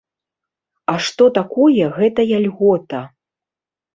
А 0.93 0.95
што 1.07 1.27
такое 1.39 1.83
гэтая 1.99 2.37
льгота? 2.47 3.01